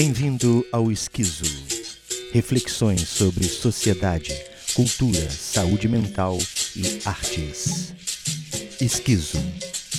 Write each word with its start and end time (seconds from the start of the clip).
Bem-vindo 0.00 0.64
ao 0.70 0.92
Esquizo. 0.92 1.42
Reflexões 2.32 3.00
sobre 3.00 3.42
sociedade, 3.42 4.32
cultura, 4.72 5.28
saúde 5.28 5.88
mental 5.88 6.38
e 6.76 7.00
artes. 7.04 7.92
Esquizo, 8.80 9.38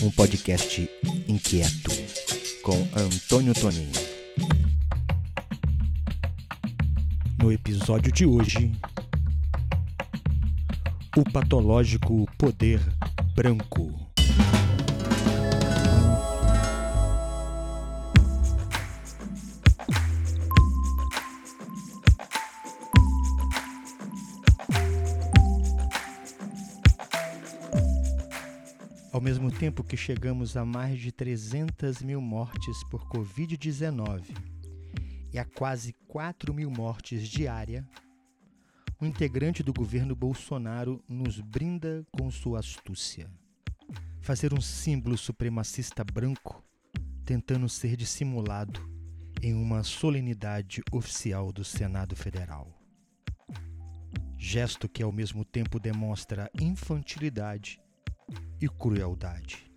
um 0.02 0.10
podcast 0.10 0.90
inquieto, 1.28 1.92
com 2.64 2.78
Antônio 2.98 3.54
Toninho. 3.54 3.92
No 7.38 7.52
episódio 7.52 8.10
de 8.10 8.26
hoje, 8.26 8.72
o 11.18 11.30
patológico 11.30 12.26
poder 12.38 12.80
branco. 13.36 14.09
Ao 29.12 29.20
mesmo 29.20 29.52
tempo 29.52 29.84
que 29.84 29.98
chegamos 29.98 30.56
a 30.56 30.64
mais 30.64 31.00
de 31.00 31.12
300 31.12 32.04
mil 32.04 32.22
mortes 32.22 32.84
por 32.92 33.10
Covid-19 33.10 34.22
e 35.34 35.40
a 35.40 35.44
quase 35.44 35.94
4 36.08 36.54
mil 36.54 36.70
mortes 36.70 37.28
diárias, 37.28 37.84
um 39.02 39.08
integrante 39.08 39.64
do 39.64 39.74
governo 39.74 40.16
Bolsonaro 40.16 41.04
nos 41.10 41.40
brinda 41.40 42.06
com 42.12 42.30
sua 42.30 42.60
astúcia. 42.60 43.28
Fazer 44.22 44.54
um 44.54 44.62
símbolo 44.62 45.18
supremacista 45.18 46.04
branco 46.04 46.64
tentando 47.26 47.68
ser 47.68 47.96
dissimulado 47.96 48.80
em 49.42 49.56
uma 49.56 49.82
solenidade 49.82 50.84
oficial 50.92 51.52
do 51.52 51.64
Senado 51.64 52.16
Federal. 52.16 52.80
Gesto 54.38 54.88
que 54.88 55.02
ao 55.02 55.12
mesmo 55.12 55.44
tempo 55.44 55.80
demonstra 55.80 56.48
infantilidade 56.54 57.82
e 58.62 58.68
crueldade. 58.68 59.70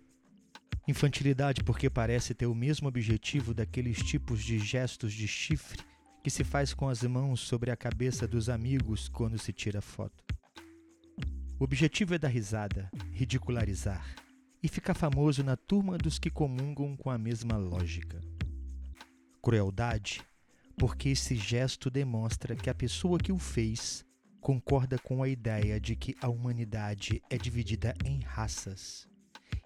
Infantilidade 0.87 1.63
porque 1.63 1.89
parece 1.89 2.33
ter 2.33 2.45
o 2.45 2.55
mesmo 2.55 2.87
objetivo 2.87 3.53
daqueles 3.53 3.99
tipos 3.99 4.43
de 4.43 4.59
gestos 4.59 5.13
de 5.13 5.27
chifre 5.27 5.81
que 6.23 6.29
se 6.29 6.43
faz 6.43 6.73
com 6.73 6.89
as 6.89 7.03
mãos 7.03 7.39
sobre 7.41 7.71
a 7.71 7.75
cabeça 7.75 8.27
dos 8.27 8.49
amigos 8.49 9.09
quando 9.09 9.37
se 9.37 9.53
tira 9.53 9.81
foto. 9.81 10.23
O 11.59 11.63
objetivo 11.63 12.13
é 12.13 12.17
dar 12.17 12.29
risada, 12.29 12.89
ridicularizar 13.11 14.15
e 14.61 14.67
ficar 14.67 14.93
famoso 14.93 15.43
na 15.43 15.55
turma 15.55 15.97
dos 15.97 16.19
que 16.19 16.29
comungam 16.29 16.95
com 16.95 17.09
a 17.09 17.17
mesma 17.17 17.57
lógica. 17.57 18.19
Crueldade, 19.41 20.21
porque 20.77 21.09
esse 21.09 21.35
gesto 21.35 21.89
demonstra 21.89 22.55
que 22.55 22.69
a 22.69 22.75
pessoa 22.75 23.19
que 23.19 23.31
o 23.31 23.37
fez 23.37 24.05
concorda 24.43 24.99
com 24.99 25.23
a 25.23 25.29
ideia 25.29 25.79
de 25.79 25.95
que 25.95 26.13
a 26.21 26.27
humanidade 26.27 27.23
é 27.29 27.37
dividida 27.37 27.95
em 28.03 28.19
raças 28.19 29.07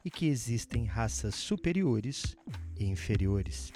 e 0.06 0.12
que 0.12 0.28
existem 0.28 0.86
raças 0.86 1.34
superiores 1.34 2.38
e 2.80 2.86
inferiores. 2.86 3.74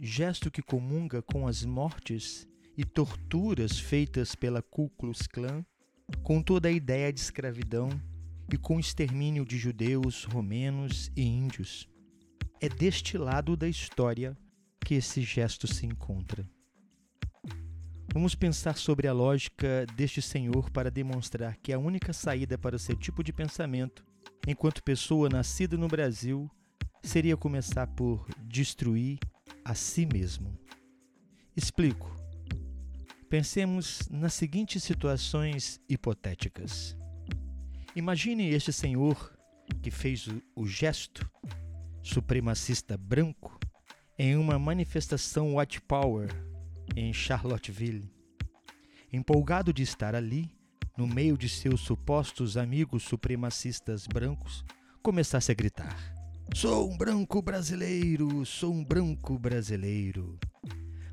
Gesto 0.00 0.52
que 0.52 0.62
comunga 0.62 1.20
com 1.20 1.48
as 1.48 1.64
mortes 1.64 2.46
e 2.76 2.84
torturas 2.84 3.80
feitas 3.80 4.36
pela 4.36 4.62
Ku 4.62 4.88
Klux 4.90 5.26
Klan, 5.26 5.64
com 6.22 6.40
toda 6.40 6.68
a 6.68 6.72
ideia 6.72 7.12
de 7.12 7.18
escravidão 7.18 7.88
e 8.52 8.56
com 8.56 8.76
o 8.76 8.80
extermínio 8.80 9.44
de 9.44 9.58
judeus, 9.58 10.22
romenos 10.22 11.10
e 11.16 11.22
índios. 11.22 11.88
É 12.60 12.68
deste 12.68 13.18
lado 13.18 13.56
da 13.56 13.68
história 13.68 14.38
que 14.84 14.94
esse 14.94 15.20
gesto 15.22 15.66
se 15.66 15.84
encontra. 15.84 16.48
Vamos 18.14 18.36
pensar 18.36 18.76
sobre 18.76 19.08
a 19.08 19.12
lógica 19.12 19.84
deste 19.96 20.22
senhor 20.22 20.70
para 20.70 20.88
demonstrar 20.88 21.56
que 21.56 21.72
a 21.72 21.78
única 21.80 22.12
saída 22.12 22.56
para 22.56 22.78
seu 22.78 22.94
tipo 22.94 23.24
de 23.24 23.32
pensamento, 23.32 24.06
enquanto 24.46 24.84
pessoa 24.84 25.28
nascida 25.28 25.76
no 25.76 25.88
Brasil, 25.88 26.48
seria 27.02 27.36
começar 27.36 27.88
por 27.88 28.24
destruir 28.44 29.18
a 29.64 29.74
si 29.74 30.06
mesmo. 30.06 30.56
Explico. 31.56 32.08
Pensemos 33.28 34.08
nas 34.08 34.32
seguintes 34.34 34.84
situações 34.84 35.80
hipotéticas. 35.88 36.96
Imagine 37.96 38.48
este 38.48 38.72
senhor 38.72 39.36
que 39.82 39.90
fez 39.90 40.28
o 40.54 40.64
gesto 40.64 41.28
supremacista 42.00 42.96
branco 42.96 43.58
em 44.16 44.36
uma 44.36 44.56
manifestação 44.56 45.56
white 45.56 45.80
power 45.80 46.53
em 46.96 47.12
Charlottesville. 47.12 48.10
Empolgado 49.12 49.72
de 49.72 49.82
estar 49.82 50.14
ali, 50.14 50.52
no 50.96 51.06
meio 51.06 51.36
de 51.36 51.48
seus 51.48 51.80
supostos 51.80 52.56
amigos 52.56 53.02
supremacistas 53.02 54.06
brancos, 54.06 54.64
começasse 55.02 55.50
a 55.50 55.54
gritar: 55.54 55.96
Sou 56.52 56.90
um 56.90 56.96
branco 56.96 57.42
brasileiro, 57.42 58.44
sou 58.46 58.72
um 58.72 58.84
branco 58.84 59.38
brasileiro. 59.38 60.38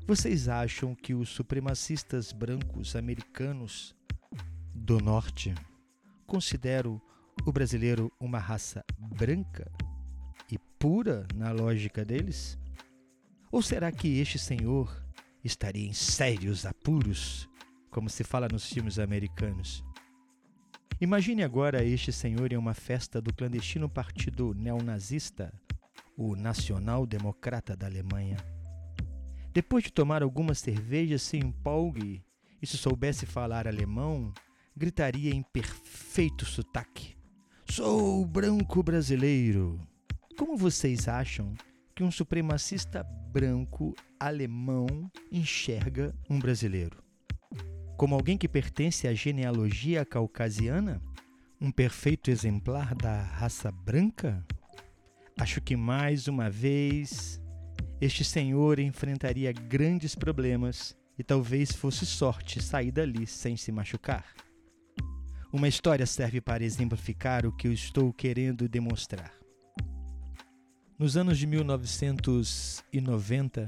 Vocês 0.06 0.48
acham 0.48 0.94
que 0.94 1.14
os 1.14 1.28
supremacistas 1.28 2.32
brancos 2.32 2.94
americanos 2.96 3.94
do 4.74 4.98
norte 4.98 5.54
consideram 6.26 7.00
o 7.44 7.52
brasileiro 7.52 8.12
uma 8.20 8.38
raça 8.38 8.84
branca 8.98 9.70
e 10.50 10.58
pura 10.78 11.26
na 11.34 11.50
lógica 11.50 12.04
deles? 12.04 12.58
Ou 13.50 13.62
será 13.62 13.90
que 13.92 14.18
este 14.18 14.38
senhor 14.38 15.01
estaria 15.44 15.86
em 15.86 15.92
sérios 15.92 16.64
apuros, 16.64 17.48
como 17.90 18.08
se 18.08 18.24
fala 18.24 18.48
nos 18.48 18.66
filmes 18.66 18.98
americanos. 18.98 19.84
Imagine 21.00 21.42
agora 21.42 21.84
este 21.84 22.12
senhor 22.12 22.52
em 22.52 22.56
uma 22.56 22.74
festa 22.74 23.20
do 23.20 23.34
clandestino 23.34 23.88
partido 23.88 24.54
neonazista, 24.54 25.52
o 26.16 26.36
Nacional 26.36 27.04
Democrata 27.06 27.76
da 27.76 27.86
Alemanha. 27.86 28.36
Depois 29.52 29.84
de 29.84 29.92
tomar 29.92 30.22
algumas 30.22 30.60
cervejas, 30.60 31.22
se 31.22 31.36
empolgue 31.36 32.24
e, 32.60 32.66
se 32.66 32.78
soubesse 32.78 33.26
falar 33.26 33.66
alemão, 33.66 34.32
gritaria 34.76 35.34
em 35.34 35.42
perfeito 35.42 36.44
sotaque: 36.46 37.16
Sou 37.68 38.24
branco 38.24 38.82
brasileiro! 38.82 39.80
Como 40.38 40.56
vocês 40.56 41.08
acham 41.08 41.54
que 42.02 42.04
um 42.04 42.10
supremacista 42.10 43.04
branco 43.04 43.94
alemão 44.18 45.08
enxerga 45.30 46.12
um 46.28 46.36
brasileiro? 46.36 47.00
Como 47.96 48.16
alguém 48.16 48.36
que 48.36 48.48
pertence 48.48 49.06
à 49.06 49.14
genealogia 49.14 50.04
caucasiana? 50.04 51.00
Um 51.60 51.70
perfeito 51.70 52.28
exemplar 52.28 52.92
da 52.96 53.22
raça 53.22 53.70
branca? 53.70 54.44
Acho 55.38 55.60
que 55.60 55.76
mais 55.76 56.26
uma 56.26 56.50
vez 56.50 57.40
este 58.00 58.24
senhor 58.24 58.80
enfrentaria 58.80 59.52
grandes 59.52 60.16
problemas 60.16 60.96
e 61.16 61.22
talvez 61.22 61.70
fosse 61.70 62.04
sorte 62.04 62.60
sair 62.60 62.90
dali 62.90 63.28
sem 63.28 63.56
se 63.56 63.70
machucar. 63.70 64.24
Uma 65.52 65.68
história 65.68 66.04
serve 66.04 66.40
para 66.40 66.64
exemplificar 66.64 67.46
o 67.46 67.52
que 67.52 67.68
eu 67.68 67.72
estou 67.72 68.12
querendo 68.12 68.68
demonstrar. 68.68 69.41
Nos 70.98 71.16
anos 71.16 71.38
de 71.38 71.46
1990, 71.46 73.64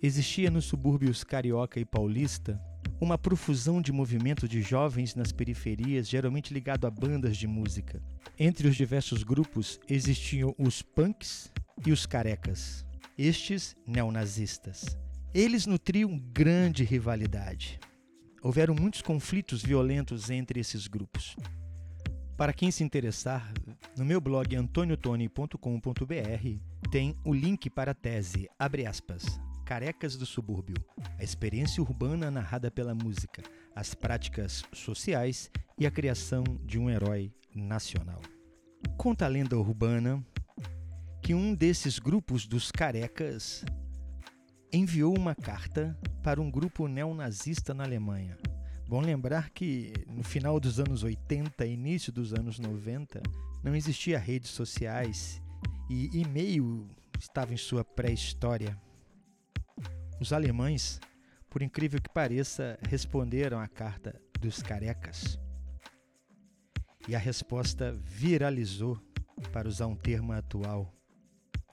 existia 0.00 0.48
nos 0.50 0.66
subúrbios 0.66 1.24
carioca 1.24 1.80
e 1.80 1.84
paulista 1.84 2.60
uma 3.00 3.18
profusão 3.18 3.82
de 3.82 3.92
movimento 3.92 4.48
de 4.48 4.62
jovens 4.62 5.14
nas 5.14 5.30
periferias, 5.30 6.08
geralmente 6.08 6.54
ligado 6.54 6.86
a 6.86 6.90
bandas 6.90 7.36
de 7.36 7.46
música. 7.46 8.02
Entre 8.38 8.66
os 8.66 8.76
diversos 8.76 9.22
grupos 9.22 9.78
existiam 9.88 10.54
os 10.58 10.80
punks 10.82 11.52
e 11.86 11.92
os 11.92 12.06
carecas, 12.06 12.84
estes 13.16 13.76
neonazistas. 13.86 14.98
Eles 15.34 15.66
nutriam 15.66 16.18
grande 16.32 16.82
rivalidade. 16.84 17.78
Houveram 18.42 18.74
muitos 18.74 19.02
conflitos 19.02 19.62
violentos 19.62 20.30
entre 20.30 20.58
esses 20.60 20.86
grupos. 20.86 21.36
Para 22.38 22.52
quem 22.52 22.70
se 22.70 22.84
interessar, 22.84 23.52
no 23.96 24.04
meu 24.04 24.20
blog 24.20 24.54
antoniotoni.com.br 24.54 26.88
tem 26.88 27.16
o 27.24 27.34
link 27.34 27.68
para 27.68 27.90
a 27.90 27.94
tese, 27.94 28.48
abre 28.56 28.86
aspas, 28.86 29.40
Carecas 29.66 30.14
do 30.14 30.24
Subúrbio, 30.24 30.76
a 31.18 31.24
experiência 31.24 31.82
urbana 31.82 32.30
narrada 32.30 32.70
pela 32.70 32.94
música, 32.94 33.42
as 33.74 33.92
práticas 33.92 34.62
sociais 34.72 35.50
e 35.76 35.84
a 35.84 35.90
criação 35.90 36.44
de 36.64 36.78
um 36.78 36.88
herói 36.88 37.32
nacional. 37.52 38.20
Conta 38.96 39.24
a 39.24 39.28
lenda 39.28 39.58
urbana 39.58 40.24
que 41.20 41.34
um 41.34 41.52
desses 41.52 41.98
grupos 41.98 42.46
dos 42.46 42.70
carecas 42.70 43.64
enviou 44.72 45.12
uma 45.12 45.34
carta 45.34 45.98
para 46.22 46.40
um 46.40 46.48
grupo 46.48 46.86
neonazista 46.86 47.74
na 47.74 47.82
Alemanha. 47.82 48.38
Bom 48.88 49.02
lembrar 49.02 49.50
que 49.50 49.92
no 50.06 50.24
final 50.24 50.58
dos 50.58 50.80
anos 50.80 51.02
80 51.02 51.66
início 51.66 52.10
dos 52.10 52.32
anos 52.32 52.58
90 52.58 53.22
não 53.62 53.76
existia 53.76 54.18
redes 54.18 54.48
sociais 54.48 55.42
e 55.90 56.18
e-mail 56.18 56.88
estava 57.20 57.52
em 57.52 57.58
sua 57.58 57.84
pré-história. 57.84 58.80
Os 60.18 60.32
alemães, 60.32 60.98
por 61.50 61.60
incrível 61.60 62.00
que 62.00 62.08
pareça, 62.08 62.78
responderam 62.88 63.60
à 63.60 63.68
carta 63.68 64.18
dos 64.40 64.62
carecas. 64.62 65.38
E 67.06 67.14
a 67.14 67.18
resposta 67.18 67.92
viralizou, 67.92 68.98
para 69.52 69.68
usar 69.68 69.86
um 69.86 69.96
termo 69.96 70.32
atual, 70.32 70.90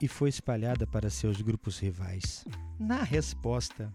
e 0.02 0.06
foi 0.06 0.28
espalhada 0.28 0.86
para 0.86 1.08
seus 1.08 1.40
grupos 1.40 1.78
rivais. 1.78 2.44
Na 2.78 3.02
resposta, 3.02 3.90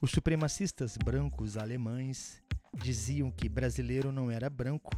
os 0.00 0.10
supremacistas 0.10 0.96
brancos 0.96 1.58
alemães 1.58 2.42
diziam 2.74 3.30
que 3.30 3.48
brasileiro 3.48 4.12
não 4.12 4.30
era 4.30 4.50
branco, 4.50 4.92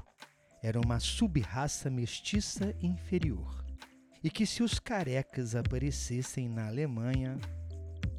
era 0.62 0.81
uma 0.81 0.99
subraça 0.99 1.90
mestiça 1.90 2.75
inferior, 2.81 3.64
e 4.23 4.31
que 4.31 4.46
se 4.46 4.62
os 4.62 4.78
carecas 4.78 5.55
aparecessem 5.55 6.49
na 6.49 6.67
Alemanha, 6.67 7.38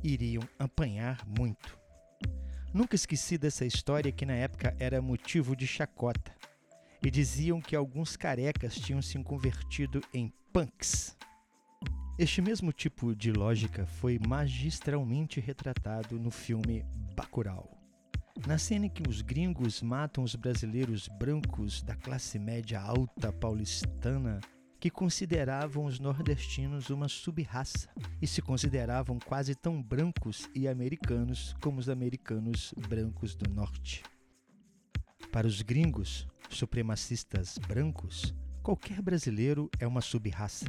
iriam 0.04 0.48
apanhar 0.57 1.25
muito. 1.27 1.77
Nunca 2.74 2.95
esqueci 2.95 3.38
dessa 3.38 3.65
história 3.65 4.12
que 4.12 4.25
na 4.25 4.36
época 4.36 4.75
era 4.80 5.01
motivo 5.01 5.56
de 5.56 5.65
chacota, 5.65 6.36
e 7.03 7.12
diziam 7.12 7.62
que 7.62 7.75
alguns 7.75 8.15
carecas 8.15 8.75
tinham 8.75 9.01
se 9.01 9.21
convertido 9.24 10.01
em 10.13 10.33
punks. 10.51 11.15
Este 12.18 12.42
mesmo 12.42 12.71
tipo 12.71 13.15
de 13.15 13.31
lógica 13.31 13.86
foi 13.86 14.18
magistralmente 14.18 15.39
retratado 15.39 16.19
no 16.19 16.31
filme 16.31 16.83
Bacurau. 17.15 17.76
Na 18.45 18.57
cena 18.57 18.86
em 18.86 18.89
que 18.89 19.07
os 19.07 19.22
gringos 19.22 19.81
matam 19.81 20.24
os 20.24 20.36
brasileiros 20.36 21.07
brancos 21.07 21.81
da 21.81 21.95
classe 21.95 22.38
média 22.38 22.80
alta 22.80 23.31
paulistana, 23.31 24.39
que 24.80 24.89
consideravam 24.89 25.86
os 25.86 26.00
nordestinos 26.00 26.89
uma 26.89 27.07
subraça 27.07 27.89
e 28.22 28.28
se 28.28 28.42
consideravam 28.42 29.18
quase 29.19 29.56
tão 29.56 29.81
brancos 29.81 30.48
e 30.54 30.68
americanos 30.68 31.56
como 31.62 31.80
os 31.80 31.89
americanos 31.89 32.74
brancos 32.88 33.36
do 33.36 33.50
norte. 33.50 34.04
Para 35.31 35.48
os 35.48 35.62
gringos, 35.62 36.28
supremacistas 36.50 37.57
brancos, 37.68 38.34
qualquer 38.62 39.01
brasileiro 39.01 39.69
é 39.80 39.88
uma 39.88 40.01
subraça, 40.01 40.66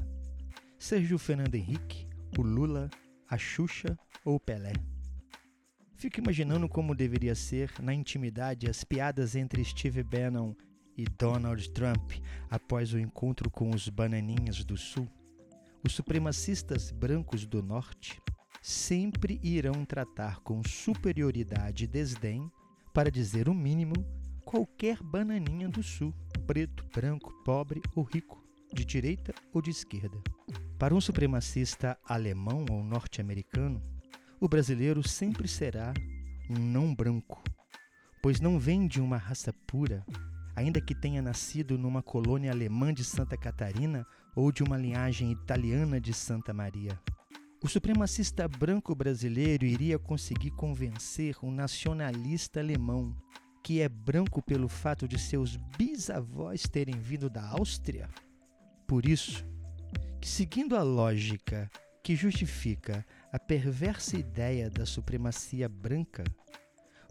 seja 0.78 1.14
o 1.14 1.18
Fernando 1.18 1.54
Henrique, 1.54 2.08
o 2.38 2.42
Lula, 2.42 2.90
a 3.28 3.36
Xuxa 3.36 3.96
ou 4.24 4.36
o 4.36 4.40
Pelé. 4.40 4.72
Fico 5.98 6.20
imaginando 6.20 6.68
como 6.68 6.94
deveria 6.94 7.34
ser, 7.34 7.72
na 7.82 7.92
intimidade, 7.92 8.70
as 8.70 8.84
piadas 8.84 9.34
entre 9.34 9.64
Steve 9.64 10.04
Bannon 10.04 10.54
e 10.96 11.04
Donald 11.04 11.68
Trump 11.70 12.12
após 12.48 12.94
o 12.94 13.00
encontro 13.00 13.50
com 13.50 13.70
os 13.70 13.88
bananinhas 13.88 14.62
do 14.64 14.76
Sul. 14.76 15.08
Os 15.84 15.94
supremacistas 15.94 16.92
brancos 16.92 17.44
do 17.44 17.60
Norte 17.60 18.22
sempre 18.62 19.40
irão 19.42 19.84
tratar 19.84 20.38
com 20.38 20.62
superioridade 20.62 21.82
e 21.82 21.88
desdém, 21.88 22.48
para 22.94 23.10
dizer 23.10 23.48
o 23.48 23.54
mínimo, 23.54 23.94
qualquer 24.44 25.02
bananinha 25.02 25.68
do 25.68 25.82
Sul, 25.82 26.14
preto, 26.46 26.86
branco, 26.94 27.32
pobre 27.44 27.82
ou 27.96 28.04
rico, 28.04 28.40
de 28.72 28.84
direita 28.84 29.34
ou 29.52 29.60
de 29.60 29.70
esquerda. 29.70 30.16
Para 30.78 30.94
um 30.94 31.00
supremacista 31.00 31.98
alemão 32.04 32.64
ou 32.70 32.84
norte-americano, 32.84 33.82
o 34.40 34.48
brasileiro 34.48 35.06
sempre 35.06 35.48
será 35.48 35.92
um 36.48 36.58
não 36.58 36.94
branco, 36.94 37.42
pois 38.22 38.40
não 38.40 38.58
vem 38.58 38.86
de 38.86 39.00
uma 39.00 39.16
raça 39.16 39.52
pura, 39.66 40.04
ainda 40.54 40.80
que 40.80 40.94
tenha 40.94 41.20
nascido 41.20 41.76
numa 41.76 42.02
colônia 42.02 42.52
alemã 42.52 42.94
de 42.94 43.04
Santa 43.04 43.36
Catarina 43.36 44.06
ou 44.36 44.52
de 44.52 44.62
uma 44.62 44.76
linhagem 44.76 45.32
italiana 45.32 46.00
de 46.00 46.14
Santa 46.14 46.52
Maria. 46.52 46.98
O 47.62 47.68
supremacista 47.68 48.46
branco 48.46 48.94
brasileiro 48.94 49.64
iria 49.66 49.98
conseguir 49.98 50.52
convencer 50.52 51.36
um 51.42 51.50
nacionalista 51.50 52.60
alemão 52.60 53.16
que 53.64 53.80
é 53.80 53.88
branco 53.88 54.40
pelo 54.40 54.68
fato 54.68 55.08
de 55.08 55.18
seus 55.18 55.56
bisavós 55.76 56.62
terem 56.62 56.96
vindo 56.96 57.28
da 57.28 57.44
Áustria? 57.44 58.08
Por 58.86 59.04
isso, 59.04 59.44
que 60.20 60.28
seguindo 60.28 60.76
a 60.76 60.82
lógica 60.82 61.68
que 62.02 62.14
justifica 62.14 63.04
a 63.32 63.38
perversa 63.38 64.16
ideia 64.16 64.70
da 64.70 64.86
supremacia 64.86 65.68
branca, 65.68 66.24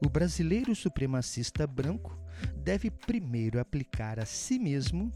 o 0.04 0.10
brasileiro 0.10 0.76
supremacista 0.76 1.68
branco 1.68 2.18
deve 2.56 2.90
primeiro 2.90 3.60
aplicar 3.60 4.20
a 4.20 4.26
si 4.26 4.58
mesmo 4.58 5.14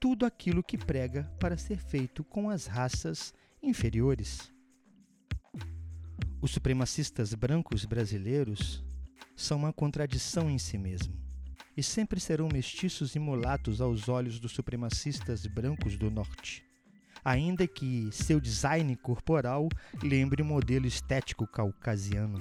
tudo 0.00 0.26
aquilo 0.26 0.62
que 0.62 0.76
prega 0.76 1.24
para 1.38 1.56
ser 1.56 1.78
feito 1.78 2.24
com 2.24 2.50
as 2.50 2.66
raças 2.66 3.32
inferiores. 3.62 4.52
Os 6.40 6.50
supremacistas 6.50 7.32
brancos 7.32 7.84
brasileiros 7.84 8.84
são 9.36 9.58
uma 9.58 9.72
contradição 9.72 10.50
em 10.50 10.58
si 10.58 10.76
mesmo 10.76 11.14
e 11.76 11.82
sempre 11.82 12.20
serão 12.20 12.48
mestiços 12.52 13.14
e 13.14 13.18
mulatos 13.18 13.80
aos 13.80 14.08
olhos 14.08 14.38
dos 14.38 14.52
supremacistas 14.52 15.46
brancos 15.46 15.96
do 15.96 16.10
Norte 16.10 16.64
ainda 17.24 17.66
que 17.66 18.08
seu 18.12 18.38
design 18.38 18.94
corporal 18.96 19.68
lembre 20.02 20.42
o 20.42 20.44
modelo 20.44 20.86
estético 20.86 21.46
caucasiano. 21.46 22.38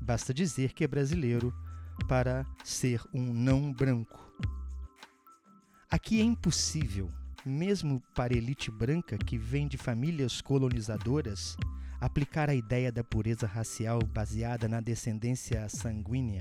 Basta 0.00 0.32
dizer 0.32 0.72
que 0.72 0.84
é 0.84 0.88
brasileiro 0.88 1.54
para 2.08 2.46
ser 2.64 3.00
um 3.12 3.32
não 3.32 3.72
branco. 3.72 4.20
Aqui 5.90 6.20
é 6.20 6.24
impossível, 6.24 7.10
mesmo 7.44 8.02
para 8.14 8.34
a 8.34 8.36
elite 8.36 8.70
branca 8.70 9.16
que 9.16 9.38
vem 9.38 9.68
de 9.68 9.76
famílias 9.76 10.40
colonizadoras, 10.40 11.56
aplicar 12.00 12.50
a 12.50 12.54
ideia 12.54 12.90
da 12.90 13.04
pureza 13.04 13.46
racial 13.46 14.00
baseada 14.02 14.68
na 14.68 14.80
descendência 14.80 15.68
sanguínea, 15.68 16.40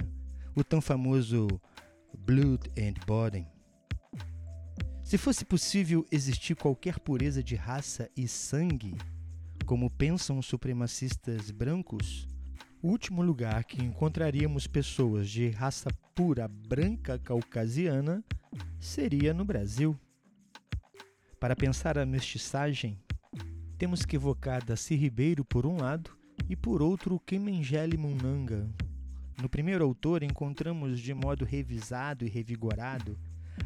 o 0.55 0.63
tão 0.63 0.81
famoso 0.81 1.47
blood 2.13 2.69
and 2.77 2.95
body. 3.05 3.52
Se 5.03 5.17
fosse 5.17 5.43
possível 5.43 6.05
existir 6.09 6.55
qualquer 6.55 6.97
pureza 6.97 7.43
de 7.43 7.55
raça 7.55 8.09
e 8.15 8.25
sangue, 8.25 8.95
como 9.65 9.89
pensam 9.89 10.39
os 10.39 10.45
supremacistas 10.45 11.51
brancos, 11.51 12.25
o 12.81 12.87
último 12.87 13.21
lugar 13.21 13.65
que 13.65 13.83
encontraríamos 13.83 14.65
pessoas 14.65 15.29
de 15.29 15.49
raça 15.49 15.89
pura 16.15 16.47
branca 16.47 17.19
caucasiana 17.19 18.23
seria 18.79 19.33
no 19.33 19.43
Brasil. 19.43 19.97
Para 21.37 21.55
pensar 21.55 21.97
a 21.97 22.05
mestiçagem, 22.05 22.97
temos 23.77 24.05
que 24.05 24.15
evocar 24.15 24.63
Daci 24.63 24.95
Ribeiro 24.95 25.43
por 25.43 25.65
um 25.65 25.77
lado 25.77 26.17
e 26.49 26.55
por 26.55 26.81
outro 26.81 27.19
Kimengele 27.19 27.97
Munanga. 27.97 28.69
No 29.41 29.49
primeiro 29.49 29.83
autor 29.83 30.23
encontramos 30.23 30.99
de 30.99 31.13
modo 31.13 31.43
revisado 31.43 32.25
e 32.25 32.29
revigorado 32.29 33.19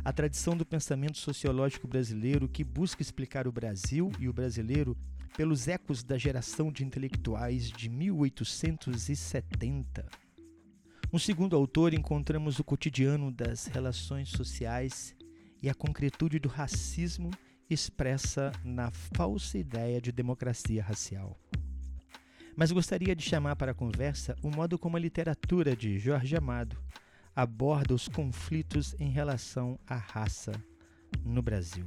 a 0.04 0.14
tradição 0.14 0.56
do 0.56 0.66
pensamento 0.66 1.18
sociológico 1.18 1.88
brasileiro 1.88 2.48
que 2.48 2.64
busca 2.64 3.02
explicar 3.02 3.48
o 3.48 3.52
Brasil 3.52 4.12
e 4.20 4.30
o 4.30 4.34
brasileiro 4.34 4.96
pelos 5.36 5.68
ecos 5.68 6.04
da 6.04 6.18
geração 6.18 6.72
de 6.72 6.84
intelectuais 6.84 7.70
de 7.70 7.90
1870. 7.90 10.06
No 11.12 11.20
segundo 11.20 11.56
autor, 11.56 11.94
encontramos 11.94 12.60
o 12.60 12.64
cotidiano 12.64 13.32
das 13.32 13.68
relações 13.68 14.30
sociais 14.30 15.16
e 15.62 15.70
a 15.70 15.74
concretude 15.74 16.40
do 16.40 16.50
racismo 16.50 17.32
expressa 17.70 18.52
na 18.64 18.92
falsa 18.92 19.58
ideia 19.58 20.02
de 20.02 20.12
democracia 20.12 20.84
racial. 20.84 21.38
Mas 22.56 22.72
gostaria 22.72 23.16
de 23.16 23.24
chamar 23.24 23.56
para 23.56 23.72
a 23.72 23.76
conversa 23.76 24.36
o 24.42 24.50
modo 24.50 24.80
como 24.80 24.98
a 24.98 25.00
literatura 25.00 25.76
de 25.76 26.00
Jorge 26.00 26.36
Amado 26.36 26.78
aborda 27.38 27.94
os 27.94 28.08
conflitos 28.08 28.96
em 29.00 29.12
relação 29.12 29.80
à 29.86 29.96
raça 29.96 30.52
no 31.24 31.40
Brasil. 31.40 31.86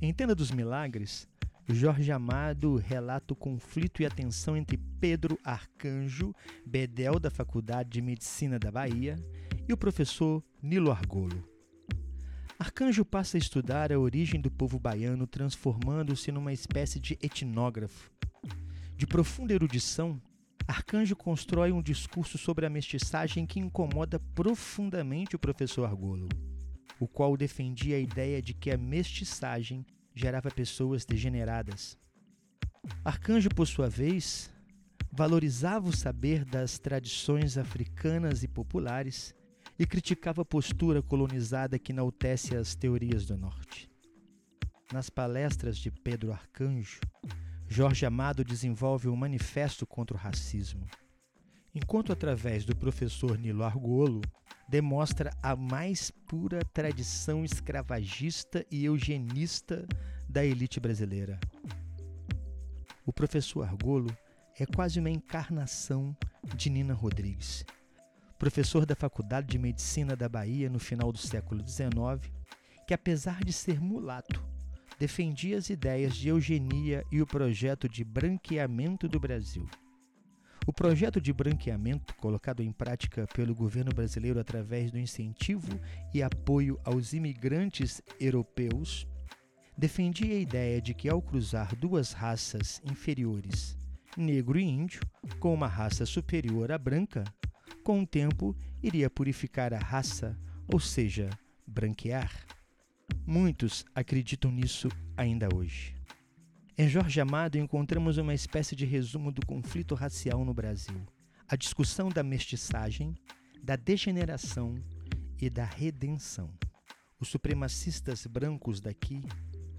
Em 0.00 0.14
Tenda 0.14 0.32
dos 0.32 0.52
Milagres, 0.52 1.28
Jorge 1.66 2.12
Amado 2.12 2.76
relata 2.76 3.32
o 3.32 3.36
conflito 3.36 4.00
e 4.00 4.06
a 4.06 4.10
tensão 4.10 4.56
entre 4.56 4.76
Pedro 5.00 5.36
Arcanjo, 5.42 6.32
bedel 6.64 7.18
da 7.18 7.32
Faculdade 7.32 7.90
de 7.90 8.00
Medicina 8.00 8.60
da 8.60 8.70
Bahia, 8.70 9.16
e 9.68 9.72
o 9.72 9.76
professor 9.76 10.40
Nilo 10.62 10.92
Argolo. 10.92 11.44
Arcanjo 12.56 13.04
passa 13.04 13.36
a 13.36 13.40
estudar 13.40 13.92
a 13.92 13.98
origem 13.98 14.40
do 14.40 14.52
povo 14.52 14.78
baiano, 14.78 15.26
transformando-se 15.26 16.30
numa 16.30 16.52
espécie 16.52 17.00
de 17.00 17.18
etnógrafo. 17.20 18.08
De 18.96 19.04
profunda 19.04 19.52
erudição, 19.52 20.22
Arcanjo 20.66 21.14
constrói 21.14 21.72
um 21.72 21.82
discurso 21.82 22.38
sobre 22.38 22.64
a 22.64 22.70
mestiçagem 22.70 23.44
que 23.44 23.60
incomoda 23.60 24.18
profundamente 24.34 25.36
o 25.36 25.38
professor 25.38 25.84
Argolo, 25.84 26.28
o 26.98 27.06
qual 27.06 27.36
defendia 27.36 27.96
a 27.96 28.00
ideia 28.00 28.40
de 28.40 28.54
que 28.54 28.70
a 28.70 28.78
mestiçagem 28.78 29.84
gerava 30.14 30.50
pessoas 30.50 31.04
degeneradas. 31.04 31.98
Arcanjo, 33.04 33.50
por 33.50 33.66
sua 33.66 33.90
vez, 33.90 34.50
valorizava 35.12 35.88
o 35.88 35.96
saber 35.96 36.44
das 36.46 36.78
tradições 36.78 37.58
africanas 37.58 38.42
e 38.42 38.48
populares 38.48 39.34
e 39.78 39.84
criticava 39.84 40.42
a 40.42 40.46
postura 40.46 41.02
colonizada 41.02 41.78
que 41.78 41.92
enaltece 41.92 42.56
as 42.56 42.74
teorias 42.74 43.26
do 43.26 43.36
Norte. 43.36 43.90
Nas 44.92 45.10
palestras 45.10 45.76
de 45.76 45.90
Pedro 45.90 46.32
Arcanjo, 46.32 47.00
Jorge 47.68 48.06
Amado 48.06 48.44
desenvolve 48.44 49.08
um 49.08 49.16
manifesto 49.16 49.86
contra 49.86 50.16
o 50.16 50.20
racismo, 50.20 50.86
enquanto 51.74 52.12
através 52.12 52.64
do 52.64 52.76
professor 52.76 53.36
Nilo 53.36 53.64
Argolo 53.64 54.20
demonstra 54.68 55.30
a 55.42 55.56
mais 55.56 56.10
pura 56.10 56.60
tradição 56.72 57.44
escravagista 57.44 58.64
e 58.70 58.84
eugenista 58.84 59.86
da 60.28 60.44
elite 60.44 60.78
brasileira. 60.78 61.38
O 63.04 63.12
professor 63.12 63.62
Argolo 63.62 64.16
é 64.58 64.64
quase 64.64 65.00
uma 65.00 65.10
encarnação 65.10 66.16
de 66.56 66.70
Nina 66.70 66.94
Rodrigues, 66.94 67.64
professor 68.38 68.86
da 68.86 68.94
Faculdade 68.94 69.48
de 69.48 69.58
Medicina 69.58 70.14
da 70.14 70.28
Bahia 70.28 70.70
no 70.70 70.78
final 70.78 71.10
do 71.10 71.18
século 71.18 71.66
XIX, 71.66 72.30
que 72.86 72.94
apesar 72.94 73.42
de 73.44 73.52
ser 73.52 73.80
mulato, 73.80 74.53
defendia 74.98 75.58
as 75.58 75.70
ideias 75.70 76.16
de 76.16 76.28
eugenia 76.28 77.04
e 77.10 77.20
o 77.20 77.26
projeto 77.26 77.88
de 77.88 78.04
branqueamento 78.04 79.08
do 79.08 79.18
Brasil. 79.18 79.68
O 80.66 80.72
projeto 80.72 81.20
de 81.20 81.32
branqueamento, 81.32 82.14
colocado 82.14 82.62
em 82.62 82.72
prática 82.72 83.26
pelo 83.34 83.54
governo 83.54 83.92
brasileiro 83.92 84.40
através 84.40 84.90
do 84.90 84.98
incentivo 84.98 85.78
e 86.14 86.22
apoio 86.22 86.80
aos 86.84 87.12
imigrantes 87.12 88.00
europeus, 88.18 89.06
defendia 89.76 90.34
a 90.34 90.38
ideia 90.38 90.80
de 90.80 90.94
que, 90.94 91.08
ao 91.08 91.20
cruzar 91.20 91.76
duas 91.76 92.12
raças 92.12 92.80
inferiores, 92.82 93.76
negro 94.16 94.58
e 94.58 94.64
índio, 94.64 95.00
com 95.38 95.52
uma 95.52 95.66
raça 95.66 96.06
superior 96.06 96.72
à 96.72 96.78
branca, 96.78 97.24
com 97.82 98.00
o 98.00 98.06
tempo 98.06 98.56
iria 98.82 99.10
purificar 99.10 99.74
a 99.74 99.78
raça, 99.78 100.38
ou 100.66 100.80
seja, 100.80 101.28
branquear. 101.66 102.30
Muitos 103.26 103.86
acreditam 103.94 104.52
nisso 104.52 104.88
ainda 105.16 105.48
hoje. 105.54 105.94
Em 106.76 106.86
Jorge 106.90 107.18
Amado 107.22 107.56
encontramos 107.56 108.18
uma 108.18 108.34
espécie 108.34 108.76
de 108.76 108.84
resumo 108.84 109.32
do 109.32 109.44
conflito 109.46 109.94
racial 109.94 110.44
no 110.44 110.52
Brasil, 110.52 111.00
a 111.48 111.56
discussão 111.56 112.10
da 112.10 112.22
mestiçagem, 112.22 113.14
da 113.62 113.76
degeneração 113.76 114.74
e 115.40 115.48
da 115.48 115.64
redenção. 115.64 116.50
Os 117.18 117.28
supremacistas 117.28 118.26
brancos 118.26 118.78
daqui 118.78 119.22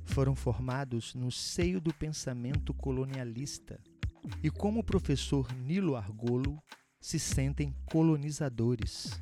foram 0.06 0.36
formados 0.36 1.14
no 1.14 1.32
seio 1.32 1.80
do 1.80 1.94
pensamento 1.94 2.74
colonialista 2.74 3.80
e, 4.42 4.50
como 4.50 4.80
o 4.80 4.84
professor 4.84 5.54
Nilo 5.54 5.96
Argolo, 5.96 6.58
se 7.00 7.20
sentem 7.20 7.75
colonizadores, 7.86 9.22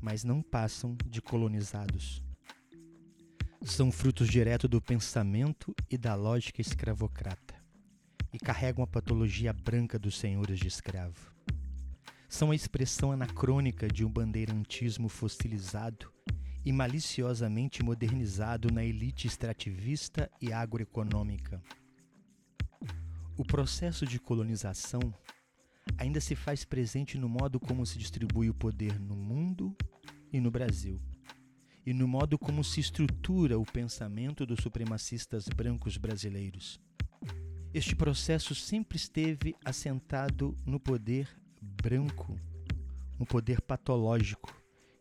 mas 0.00 0.24
não 0.24 0.42
passam 0.42 0.96
de 1.06 1.22
colonizados. 1.22 2.20
São 3.64 3.92
frutos 3.92 4.28
direto 4.28 4.66
do 4.66 4.82
pensamento 4.82 5.74
e 5.88 5.96
da 5.96 6.16
lógica 6.16 6.60
escravocrata 6.60 7.54
e 8.32 8.38
carregam 8.38 8.82
a 8.82 8.88
patologia 8.88 9.52
branca 9.52 9.98
dos 9.98 10.18
senhores 10.18 10.58
de 10.58 10.66
escravo. 10.66 11.32
São 12.28 12.50
a 12.50 12.56
expressão 12.56 13.12
anacrônica 13.12 13.86
de 13.86 14.04
um 14.04 14.10
bandeirantismo 14.10 15.08
fossilizado 15.08 16.12
e 16.64 16.72
maliciosamente 16.72 17.84
modernizado 17.84 18.72
na 18.72 18.84
elite 18.84 19.28
extrativista 19.28 20.28
e 20.40 20.52
agroeconômica. 20.52 21.62
O 23.36 23.44
processo 23.44 24.04
de 24.04 24.18
colonização 24.18 25.00
ainda 25.96 26.20
se 26.20 26.34
faz 26.34 26.64
presente 26.64 27.16
no 27.16 27.28
modo 27.28 27.60
como 27.60 27.86
se 27.86 27.96
distribui 27.96 28.50
o 28.50 28.54
poder 28.54 28.98
no 28.98 29.14
mundo 29.14 29.74
e 30.32 30.40
no 30.40 30.50
Brasil, 30.50 31.00
e 31.84 31.92
no 31.92 32.06
modo 32.06 32.38
como 32.38 32.62
se 32.62 32.80
estrutura 32.80 33.58
o 33.58 33.64
pensamento 33.64 34.46
dos 34.46 34.60
supremacistas 34.62 35.48
brancos 35.48 35.96
brasileiros. 35.96 36.80
Este 37.74 37.96
processo 37.96 38.54
sempre 38.54 38.96
esteve 38.96 39.54
assentado 39.64 40.54
no 40.64 40.78
poder 40.78 41.28
branco, 41.60 42.38
um 43.18 43.24
poder 43.24 43.60
patológico 43.60 44.54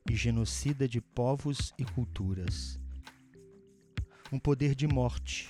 e 0.09 0.15
genocida 0.15 0.88
de 0.88 1.01
povos 1.01 1.73
e 1.77 1.83
culturas. 1.83 2.79
Um 4.31 4.39
poder 4.39 4.73
de 4.73 4.88
morte 4.88 5.50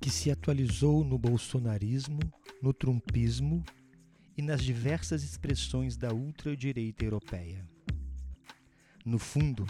que 0.00 0.10
se 0.10 0.30
atualizou 0.30 1.04
no 1.04 1.16
bolsonarismo, 1.16 2.20
no 2.60 2.72
trumpismo 2.72 3.64
e 4.36 4.42
nas 4.42 4.62
diversas 4.62 5.22
expressões 5.22 5.96
da 5.96 6.12
ultradireita 6.12 7.04
europeia. 7.04 7.66
No 9.04 9.18
fundo, 9.18 9.64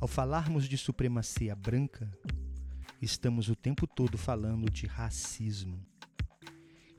ao 0.00 0.08
falarmos 0.08 0.66
de 0.66 0.78
supremacia 0.78 1.54
branca, 1.54 2.10
estamos 3.02 3.50
o 3.50 3.54
tempo 3.54 3.86
todo 3.86 4.16
falando 4.16 4.70
de 4.70 4.86
racismo. 4.86 5.86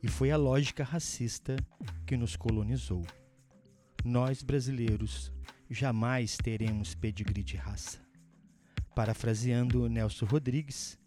E 0.03 0.07
foi 0.07 0.29
a 0.29 0.37
lógica 0.37 0.83
racista 0.83 1.55
que 2.05 2.15
nos 2.15 2.35
colonizou. 2.35 3.03
Nós, 4.05 4.43
brasileiros, 4.43 5.31
jamais 5.67 6.37
teremos 6.37 6.93
pedigree 6.93 7.43
de 7.43 7.57
raça. 7.57 7.99
Parafraseando 8.93 9.89
Nelson 9.89 10.25
Rodrigues, 10.25 10.97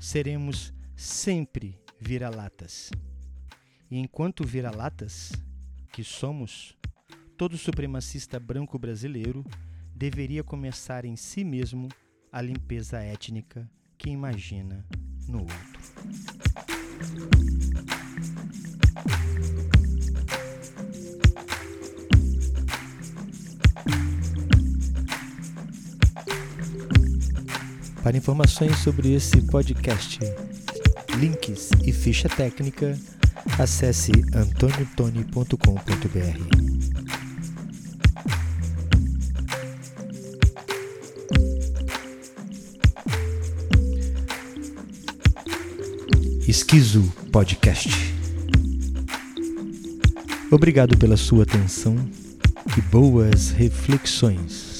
seremos 0.00 0.74
sempre 0.96 1.78
vira-latas. 2.00 2.90
E 3.88 3.98
enquanto 3.98 4.44
vira-latas 4.44 5.32
que 5.92 6.02
somos, 6.02 6.76
todo 7.36 7.56
supremacista 7.56 8.40
branco 8.40 8.78
brasileiro 8.78 9.44
deveria 9.96 10.44
começar 10.44 11.06
em 11.06 11.16
si 11.16 11.42
mesmo 11.42 11.88
a 12.30 12.42
limpeza 12.42 12.98
étnica 12.98 13.66
que 13.96 14.10
imagina 14.10 14.84
no 15.26 15.40
outro. 15.40 15.56
Para 28.02 28.14
informações 28.16 28.78
sobre 28.78 29.14
esse 29.14 29.40
podcast, 29.46 30.20
links 31.18 31.70
e 31.84 31.92
ficha 31.92 32.28
técnica, 32.28 32.96
acesse 33.58 34.12
antoniotoni.com.br. 34.34 36.75
Esquizo 46.48 47.02
Podcast. 47.32 47.90
Obrigado 50.48 50.96
pela 50.96 51.16
sua 51.16 51.42
atenção 51.42 51.96
e 52.78 52.80
boas 52.82 53.50
reflexões. 53.50 54.75